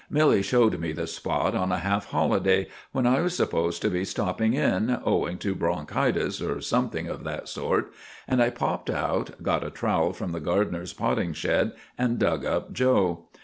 [0.09, 4.03] Milly showed me the spot on a half holiday, when I was supposed to be
[4.03, 7.93] stopping in, owing to bronchitis or something of that sort;
[8.27, 12.73] and I popped out, got a trowel from the gardener's potting shed, and dug up
[12.73, 13.25] 'Joe.